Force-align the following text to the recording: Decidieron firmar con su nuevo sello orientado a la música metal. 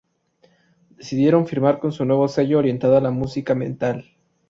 Decidieron 0.97 1.45
firmar 1.45 1.77
con 1.77 1.91
su 1.91 2.05
nuevo 2.05 2.27
sello 2.27 2.57
orientado 2.57 2.97
a 2.97 3.01
la 3.01 3.11
música 3.11 3.53
metal. 3.53 4.03